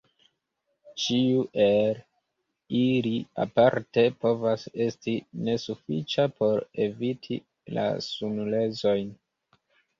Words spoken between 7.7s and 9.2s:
la sunlezojn.